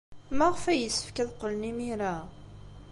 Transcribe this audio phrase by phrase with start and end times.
[0.37, 2.15] Maɣef ay yessefk ad qqlen imir-a?